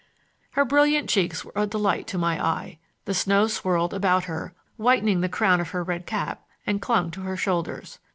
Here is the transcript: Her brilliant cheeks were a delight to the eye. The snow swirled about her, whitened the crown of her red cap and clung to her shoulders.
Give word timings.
Her 0.53 0.65
brilliant 0.65 1.11
cheeks 1.11 1.45
were 1.45 1.51
a 1.55 1.67
delight 1.67 2.07
to 2.07 2.17
the 2.17 2.25
eye. 2.25 2.79
The 3.05 3.13
snow 3.13 3.45
swirled 3.45 3.93
about 3.93 4.23
her, 4.23 4.51
whitened 4.77 5.23
the 5.23 5.29
crown 5.29 5.61
of 5.61 5.69
her 5.69 5.83
red 5.83 6.07
cap 6.07 6.41
and 6.65 6.81
clung 6.81 7.11
to 7.11 7.21
her 7.21 7.37
shoulders. 7.37 7.99